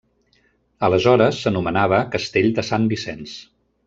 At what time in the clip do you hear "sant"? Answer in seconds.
2.71-2.89